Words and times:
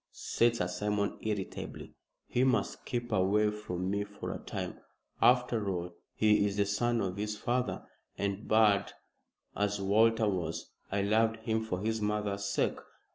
said 0.11 0.55
Sir 0.55 0.67
Simon, 0.67 1.19
irritably. 1.21 1.93
"He 2.25 2.43
must 2.43 2.85
keep 2.85 3.11
away 3.11 3.51
from 3.51 3.91
me 3.91 4.03
for 4.03 4.31
a 4.33 4.39
time. 4.39 4.79
After 5.21 5.69
all, 5.69 5.91
he 6.15 6.43
is 6.43 6.57
the 6.57 6.65
son 6.65 7.01
of 7.01 7.17
his 7.17 7.37
father, 7.37 7.83
and, 8.17 8.47
bad 8.47 8.93
as 9.55 9.79
Walter 9.79 10.27
was, 10.27 10.71
I 10.91 11.03
loved 11.03 11.37
him 11.45 11.63
for 11.63 11.81
his 11.81 12.01
mother's 12.01 12.45
sake. 12.45 12.79